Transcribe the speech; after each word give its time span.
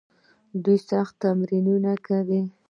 دوی 0.63 0.77
سخت 0.89 1.13
تمرینونه 1.23 1.91
کوي. 2.07 2.41